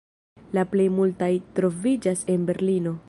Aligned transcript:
La 0.57 0.63
plej 0.71 0.87
multaj 0.95 1.29
troviĝas 1.59 2.25
en 2.37 2.49
Berlino. 2.53 2.97